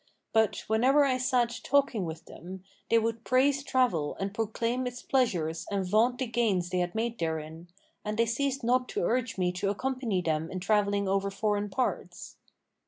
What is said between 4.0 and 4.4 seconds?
and